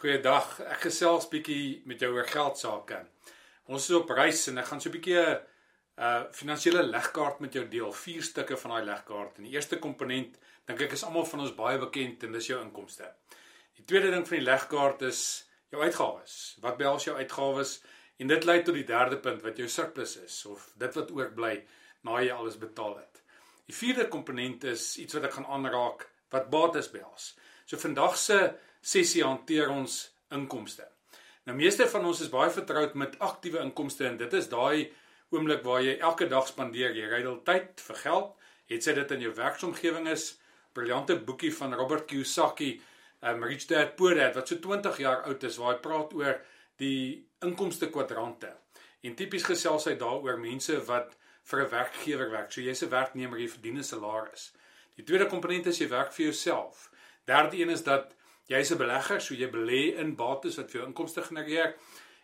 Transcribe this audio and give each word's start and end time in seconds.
Goeiedag. 0.00 0.54
Ek 0.64 0.86
gesels 0.86 1.26
bietjie 1.28 1.82
met 1.84 2.00
jou 2.00 2.08
oor 2.14 2.24
geld 2.24 2.56
sake. 2.56 3.02
Ons 3.68 3.90
is 3.90 3.96
op 3.98 4.08
reis 4.16 4.46
en 4.48 4.56
ek 4.62 4.70
gaan 4.70 4.80
so 4.80 4.88
'n 4.88 4.94
bietjie 4.94 5.18
'n 5.20 5.34
uh, 6.00 6.22
finansiële 6.32 6.82
legkaart 6.82 7.40
met 7.44 7.52
jou 7.52 7.64
deel, 7.68 7.92
vier 7.92 8.22
stukke 8.22 8.56
van 8.56 8.70
daai 8.70 8.84
legkaart. 8.86 9.36
En 9.36 9.44
die 9.44 9.52
eerste 9.52 9.76
komponent 9.78 10.38
dink 10.64 10.80
ek 10.80 10.92
is 10.96 11.04
almal 11.04 11.26
van 11.26 11.40
ons 11.40 11.54
baie 11.54 11.78
bekend 11.78 12.24
en 12.24 12.32
dis 12.32 12.46
jou 12.46 12.62
inkomste. 12.62 13.12
Die 13.76 13.84
tweede 13.84 14.10
ding 14.10 14.24
van 14.28 14.36
die 14.38 14.46
legkaart 14.46 15.02
is 15.02 15.20
jou 15.68 15.82
uitgawes. 15.82 16.56
Wat 16.62 16.78
behels 16.78 17.04
jou 17.04 17.16
uitgawes? 17.16 17.82
En 18.16 18.26
dit 18.26 18.44
lei 18.44 18.62
tot 18.62 18.74
die 18.74 18.88
derde 18.88 19.18
punt 19.18 19.42
wat 19.42 19.56
jou 19.58 19.68
surplus 19.68 20.16
is 20.16 20.46
of 20.46 20.72
dit 20.76 20.94
wat 20.94 21.10
oorbly 21.10 21.66
na 22.04 22.22
jy 22.22 22.32
alles 22.32 22.56
betaal 22.56 22.96
het. 22.96 23.22
Die 23.66 23.76
vierde 23.76 24.08
komponent 24.08 24.64
is 24.64 24.96
iets 24.96 25.12
wat 25.12 25.24
ek 25.24 25.36
gaan 25.36 25.46
aanraak 25.46 26.08
wat 26.30 26.50
bates 26.50 26.88
behels. 26.90 27.36
So 27.70 27.78
vandag 27.78 28.16
se 28.18 28.36
sessie 28.82 29.20
hanteer 29.22 29.68
ons 29.70 30.00
inkomste. 30.34 30.88
Nou 31.46 31.54
meeste 31.54 31.86
van 31.92 32.08
ons 32.08 32.22
is 32.24 32.32
baie 32.32 32.50
vertroud 32.50 32.96
met 32.98 33.14
aktiewe 33.22 33.60
inkomste 33.62 34.08
en 34.08 34.18
dit 34.18 34.34
is 34.34 34.48
daai 34.50 34.90
oomblik 35.30 35.62
waar 35.62 35.84
jy 35.86 35.92
elke 36.02 36.26
dag 36.32 36.48
spandeer, 36.50 36.96
jy 36.98 37.06
rydel 37.06 37.36
tyd 37.46 37.78
vir 37.86 38.00
geld, 38.02 38.34
het 38.74 38.82
sy 38.82 38.96
dit 38.98 39.14
in 39.14 39.22
jou 39.28 39.32
werksomgewing 39.38 40.10
is. 40.10 40.26
Briljante 40.74 41.14
boekie 41.14 41.52
van 41.54 41.78
Robert 41.78 42.10
Kiyosaki, 42.10 42.72
um, 43.22 43.46
Rich 43.46 43.68
Dad 43.70 43.94
Poor 43.94 44.18
Dad 44.18 44.34
wat 44.34 44.50
so 44.50 44.58
20 44.58 44.98
jaar 45.06 45.22
oud 45.30 45.46
is 45.46 45.62
waar 45.62 45.76
hy 45.76 45.80
praat 45.86 46.18
oor 46.18 46.42
die 46.82 47.22
inkomste 47.46 47.86
kwadrante. 47.94 48.50
En 49.06 49.14
tipies 49.14 49.46
gesels 49.46 49.86
hy 49.86 49.94
daaroor 50.00 50.42
mense 50.42 50.74
wat 50.90 51.14
vir 51.46 51.62
'n 51.62 51.70
werkgewer 51.70 52.30
werk. 52.34 52.50
So 52.50 52.66
jy's 52.66 52.82
'n 52.82 52.90
werknemer, 52.90 53.38
jy 53.38 53.48
verdien 53.48 53.78
'n 53.78 53.86
salaris. 53.94 54.50
Die 54.96 55.04
tweede 55.04 55.30
komponent 55.30 55.66
is 55.66 55.78
jy 55.78 55.88
werk 55.88 56.12
vir 56.12 56.34
jouself. 56.34 56.90
Derde 57.30 57.60
een 57.60 57.70
is 57.70 57.82
dat 57.86 58.14
Jy's 58.50 58.70
'n 58.70 58.76
belegger, 58.82 59.20
so 59.20 59.34
jy 59.34 59.46
belê 59.50 59.94
in 60.02 60.16
bates 60.16 60.56
wat 60.56 60.70
vir 60.70 60.80
jou 60.80 60.86
inkomste 60.88 61.22
genereer. 61.22 61.76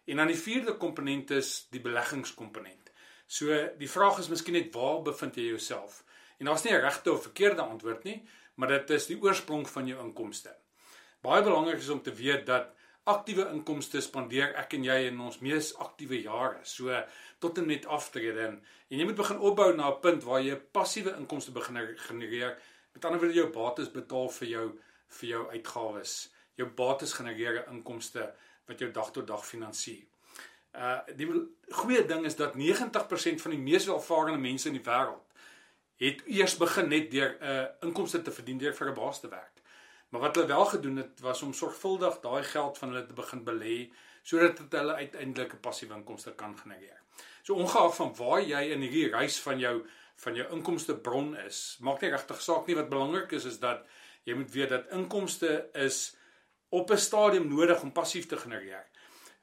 En 0.04 0.16
dan 0.16 0.26
die 0.26 0.38
vierde 0.38 0.72
komponent 0.76 1.30
is 1.30 1.68
die 1.70 1.80
beleggingskomponent. 1.80 2.90
So 3.26 3.46
die 3.78 3.90
vraag 3.90 4.18
is 4.18 4.28
miskien 4.28 4.54
net 4.54 4.74
waar 4.74 5.02
bevind 5.02 5.36
jy 5.36 5.42
jouself? 5.42 6.04
En 6.38 6.46
daar's 6.46 6.64
nie 6.64 6.72
'n 6.72 6.80
regte 6.80 7.12
of 7.12 7.22
verkeerde 7.22 7.62
antwoord 7.62 8.04
nie, 8.04 8.28
maar 8.54 8.68
dit 8.68 8.90
is 8.90 9.06
die 9.06 9.22
oorsprong 9.22 9.68
van 9.68 9.86
jou 9.86 10.00
inkomste. 10.04 10.56
Baie 11.20 11.42
belangrik 11.42 11.78
is 11.78 11.88
om 11.88 12.02
te 12.02 12.12
weet 12.12 12.46
dat 12.46 12.74
aktiewe 13.04 13.50
inkomste 13.52 14.00
spandeer 14.00 14.54
ek 14.56 14.72
en 14.72 14.84
jy 14.84 15.06
in 15.06 15.20
ons 15.20 15.38
mees 15.38 15.76
aktiewe 15.78 16.22
jare, 16.22 16.58
so 16.62 17.04
tot 17.38 17.58
en 17.58 17.66
met 17.66 17.86
aftrede 17.86 18.40
en, 18.40 18.64
en 18.90 18.98
jy 18.98 19.04
moet 19.04 19.16
begin 19.16 19.38
opbou 19.38 19.76
na 19.76 19.88
'n 19.88 20.00
punt 20.00 20.24
waar 20.24 20.42
jy 20.42 20.56
passiewe 20.56 21.14
inkomste 21.16 21.52
begin 21.52 21.96
genereer. 21.96 22.58
Met 22.92 23.04
ander 23.04 23.20
woorde 23.20 23.34
jou 23.34 23.52
bates 23.52 23.90
betaal 23.90 24.28
vir 24.28 24.48
jou 24.48 24.80
vir 25.08 25.28
jou 25.28 25.48
uitgawes. 25.50 26.32
Jou 26.54 26.68
bates 26.68 27.12
genereer 27.12 27.66
inkomste 27.68 28.34
wat 28.66 28.78
jou 28.78 28.90
dag 28.90 29.10
tot 29.12 29.26
dag 29.26 29.46
finansier. 29.46 30.04
Uh 30.76 30.98
die 31.16 31.28
goeie 31.70 32.04
ding 32.06 32.24
is 32.24 32.36
dat 32.36 32.54
90% 32.54 33.42
van 33.42 33.50
die 33.50 33.60
mees 33.60 33.86
welvarende 33.86 34.40
mense 34.40 34.68
in 34.68 34.76
die 34.76 34.84
wêreld 34.84 35.22
het 35.96 36.22
eers 36.28 36.56
begin 36.60 36.88
net 36.88 37.10
deur 37.10 37.36
'n 37.40 37.44
uh, 37.44 37.64
inkomste 37.88 38.22
te 38.22 38.32
verdien 38.32 38.58
deur 38.58 38.74
vir 38.74 38.90
'n 38.90 38.94
baas 38.94 39.20
te 39.20 39.28
werk. 39.28 39.62
Maar 40.08 40.20
wat 40.20 40.34
hulle 40.34 40.46
wel 40.46 40.64
gedoen 40.64 40.96
het 40.96 41.20
was 41.20 41.42
om 41.42 41.52
sorgvuldig 41.52 42.20
daai 42.20 42.44
geld 42.44 42.78
van 42.78 42.88
hulle 42.88 43.06
te 43.06 43.14
begin 43.14 43.44
belê 43.44 43.92
sodat 44.22 44.56
dit 44.56 44.72
hulle 44.72 44.94
uiteindelik 44.94 45.52
'n 45.52 45.60
passiewe 45.60 45.94
inkomste 45.94 46.34
kan 46.34 46.58
genereer. 46.58 47.00
So 47.42 47.54
ongeag 47.54 47.94
van 47.94 48.14
waar 48.14 48.42
jy 48.42 48.62
in 48.72 48.80
hierdie 48.80 49.10
reis 49.10 49.40
van 49.40 49.58
jou 49.58 49.86
van 50.16 50.34
jou 50.34 50.52
inkomste 50.52 50.96
bron 50.96 51.36
is, 51.36 51.76
maak 51.80 52.00
nie 52.00 52.10
regtig 52.10 52.42
saak 52.42 52.66
nie 52.66 52.76
wat 52.76 52.88
belangrik 52.88 53.32
is 53.32 53.44
is 53.44 53.58
dat 53.58 53.86
jy 54.26 54.34
moet 54.34 54.52
weet 54.52 54.72
dat 54.74 54.90
inkomste 54.94 55.68
is 55.72 56.16
op 56.68 56.90
'n 56.90 56.98
stadium 56.98 57.48
nodig 57.48 57.82
om 57.82 57.92
passief 57.92 58.26
te 58.26 58.36
genereer. 58.36 58.86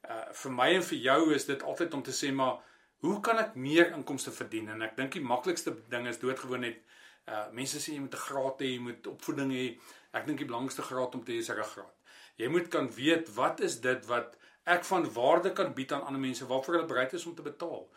Uh 0.09 0.27
vir 0.31 0.51
my 0.51 0.69
en 0.75 0.83
vir 0.83 0.97
jou 0.97 1.33
is 1.33 1.45
dit 1.45 1.63
altyd 1.63 1.93
om 1.93 2.03
te 2.03 2.11
sê 2.11 2.33
maar 2.33 2.59
hoe 2.99 3.19
kan 3.19 3.37
ek 3.37 3.55
meer 3.55 3.91
inkomste 3.95 4.31
verdien? 4.31 4.69
En 4.69 4.81
ek 4.81 4.95
dink 4.97 5.11
die 5.11 5.21
maklikste 5.21 5.75
ding 5.89 6.07
is 6.07 6.19
doodgewoon 6.19 6.59
net 6.59 6.77
uh 7.27 7.47
mense 7.51 7.79
sê 7.79 7.93
jy 7.93 7.99
moet 7.99 8.15
'n 8.15 8.25
graad 8.27 8.61
hê, 8.61 8.65
jy 8.75 8.79
moet 8.79 9.07
opvoeding 9.07 9.51
hê. 9.51 9.79
Ek 10.13 10.25
dink 10.25 10.37
die 10.37 10.47
belangrikste 10.47 10.81
graad 10.81 11.15
om 11.15 11.23
te 11.23 11.31
hê 11.31 11.37
is 11.39 11.49
'n 11.49 11.55
ruggraat. 11.55 11.95
Jy 12.35 12.47
moet 12.47 12.67
kan 12.67 12.91
weet 12.91 13.35
wat 13.35 13.59
is 13.59 13.79
dit 13.81 14.05
wat 14.05 14.37
ek 14.65 14.83
van 14.83 15.13
waarde 15.13 15.53
kan 15.53 15.73
bied 15.73 15.91
aan 15.91 16.03
ander 16.03 16.21
mense 16.21 16.45
waarvoor 16.47 16.75
hulle 16.75 16.87
bereid 16.87 17.13
is 17.13 17.25
om 17.25 17.35
te 17.35 17.41
betaal. 17.41 17.89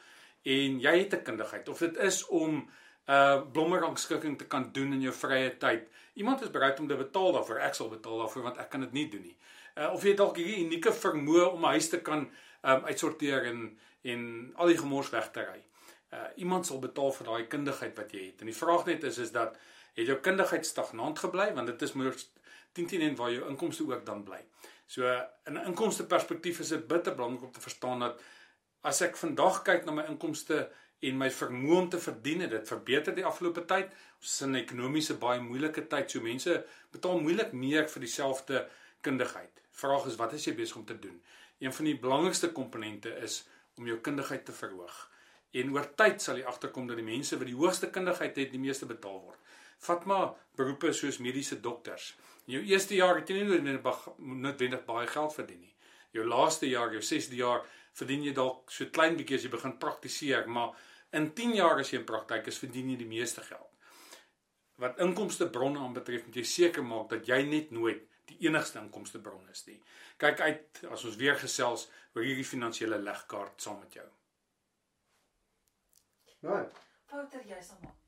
En 0.43 0.81
jy 0.81 0.99
het 0.99 1.15
'n 1.15 1.23
kundigheid 1.23 1.69
of 1.69 1.79
dit 1.79 1.97
is 1.97 2.27
om 2.27 2.69
uh 3.07 3.43
blommerangskikking 3.53 4.39
te 4.39 4.47
kan 4.47 4.71
doen 4.73 4.93
in 4.93 5.01
jou 5.01 5.15
vrye 5.15 5.53
tyd. 5.59 5.87
Iemand 6.15 6.43
is 6.43 6.51
bereid 6.51 6.81
om 6.81 6.89
te 6.89 6.97
betaal 6.97 7.33
daarvoor. 7.33 7.61
Ek 7.63 7.75
sal 7.75 7.89
betaal 7.89 8.19
daarvoor 8.25 8.43
want 8.43 8.59
ek 8.59 8.71
kan 8.71 8.81
dit 8.81 8.93
nie 8.93 9.09
doen 9.11 9.23
nie. 9.23 9.37
Uh 9.77 9.93
of 9.93 10.05
jy 10.05 10.15
dalk 10.19 10.37
hierdie 10.41 10.65
unieke 10.65 10.93
vermoë 10.93 11.53
om 11.53 11.65
'n 11.65 11.77
huis 11.77 11.89
te 11.89 12.01
kan 12.01 12.27
um 12.63 12.85
uitsorteer 12.91 13.47
en 13.53 13.79
en 14.03 14.53
al 14.55 14.67
die 14.67 14.79
gemors 14.79 15.11
weg 15.11 15.31
te 15.31 15.45
ry. 15.47 15.63
Uh 16.13 16.29
iemand 16.37 16.67
sal 16.67 16.79
betaal 16.79 17.13
vir 17.13 17.27
daai 17.27 17.47
kundigheid 17.47 17.97
wat 17.97 18.13
jy 18.13 18.27
het. 18.27 18.41
En 18.41 18.47
die 18.47 18.61
vraag 18.63 18.87
net 18.87 19.05
is 19.05 19.19
is 19.19 19.33
dat 19.33 19.57
het 19.95 20.07
jou 20.07 20.19
kundigheid 20.21 20.67
stagnant 20.67 21.19
gebly 21.19 21.53
want 21.55 21.67
dit 21.67 21.83
is 21.83 21.93
moeilik 21.93 22.19
10 22.73 22.87
10 22.87 23.01
en 23.01 23.17
waar 23.17 23.33
jou 23.33 23.49
inkomste 23.49 23.87
ook 23.87 24.07
dan 24.07 24.25
bly. 24.25 24.43
So 24.87 25.07
in 25.47 25.55
'n 25.59 25.67
inkomste 25.67 26.07
perspektief 26.07 26.61
is 26.61 26.69
dit 26.69 26.87
bitter 26.87 27.15
belangrik 27.15 27.43
om 27.43 27.53
te 27.53 27.61
verstaan 27.61 28.01
dat 28.01 28.21
as 28.81 29.01
ek 29.01 29.17
vandag 29.17 29.63
kyk 29.63 29.85
na 29.85 29.93
my 29.93 30.05
inkomste 30.09 30.71
en 31.01 31.19
my 31.19 31.29
vermoë 31.31 31.79
om 31.79 31.89
te 31.93 32.01
verdien 32.01 32.41
het 32.41 32.51
dit 32.51 32.69
verbeter 32.69 33.15
die 33.15 33.25
afgelope 33.25 33.65
tyd. 33.69 33.91
Ons 34.21 34.33
is 34.33 34.41
in 34.47 34.53
'n 34.53 34.63
ekonomiese 34.63 35.15
baie 35.15 35.41
moeilike 35.41 35.87
tyd, 35.87 36.11
so 36.11 36.21
mense 36.21 36.65
betaal 36.93 37.21
moeilik 37.21 37.53
meer 37.53 37.89
vir 37.89 38.01
dieselfde 38.01 38.69
kundigheid. 39.01 39.61
Vraag 39.73 40.07
is 40.07 40.17
wat 40.17 40.33
is 40.33 40.45
jy 40.45 40.55
besig 40.55 40.77
om 40.77 40.85
te 40.85 40.99
doen? 40.99 41.23
Een 41.59 41.73
van 41.73 41.85
die 41.85 41.99
belangrikste 41.99 42.53
komponente 42.53 43.11
is 43.23 43.47
om 43.77 43.87
jou 43.87 43.99
kundigheid 43.99 44.45
te 44.45 44.53
verhoog. 44.53 45.11
En 45.53 45.73
oor 45.73 45.95
tyd 45.95 46.23
sal 46.23 46.37
jy 46.37 46.45
agterkom 46.45 46.87
dat 46.87 46.97
die 46.97 47.05
mense 47.05 47.39
wat 47.39 47.47
die 47.47 47.57
hoogste 47.57 47.91
kundigheid 47.91 48.37
het, 48.37 48.51
die 48.51 48.61
meeste 48.61 48.87
betaal 48.87 49.21
word. 49.21 49.39
Vat 49.79 50.05
maar 50.05 50.35
beroepe 50.57 50.93
soos 50.93 51.19
mediese 51.19 51.61
dokters. 51.61 52.15
In 52.47 52.53
jou 52.53 52.63
eerste 52.65 52.95
jaar 52.95 53.21
het 53.21 53.29
jy 53.29 53.43
nie 53.43 53.61
noodwendig 53.61 54.85
baie 54.85 55.07
geld 55.07 55.35
verdien 55.35 55.61
nie. 55.61 55.75
Jou 56.13 56.25
laaste 56.25 56.69
jaar, 56.69 56.93
jou 56.93 57.03
6de 57.03 57.37
jaar, 57.37 57.65
verdien 57.97 58.27
jy 58.27 58.35
dalk 58.37 58.73
so 58.73 58.89
klein 58.93 59.17
bietjie 59.17 59.39
as 59.39 59.47
jy 59.47 59.53
begin 59.53 59.79
praktiseer, 59.81 60.49
maar 60.49 60.75
in 61.17 61.31
10 61.35 61.55
jaar 61.57 61.81
as 61.81 61.93
jy 61.93 62.03
in 62.03 62.09
praktyk 62.09 62.51
is, 62.53 62.61
verdien 62.61 62.91
jy 62.93 62.99
die 63.01 63.09
meeste 63.09 63.45
geld. 63.47 63.73
Wat 64.83 65.01
inkomste 65.01 65.49
bronne 65.49 65.81
aanbetref, 65.81 66.27
moet 66.27 66.37
jy 66.37 66.45
seker 66.45 66.85
maak 66.85 67.09
dat 67.15 67.29
jy 67.29 67.41
net 67.49 67.73
nooit 67.73 68.03
die 68.29 68.37
enigste 68.49 68.81
inkomste 68.83 69.21
bron 69.23 69.47
is 69.53 69.65
nie. 69.69 69.79
Kyk 70.21 70.43
uit 70.43 70.83
as 70.93 71.05
ons 71.09 71.17
weer 71.21 71.39
gesels 71.41 71.87
oor 72.15 72.27
hierdie 72.27 72.45
finansiële 72.45 72.99
legkaart 73.01 73.63
saam 73.63 73.79
met 73.81 74.01
jou. 74.01 74.09
Nou, 76.47 76.65
foute 77.11 77.41
jy 77.49 77.63
sal 77.63 77.81
maak. 77.83 78.06